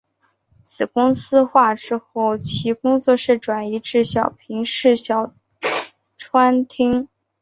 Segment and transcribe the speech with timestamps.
[0.63, 5.31] 子公司化之后其工作室转移至小平市小
[6.17, 7.07] 川町。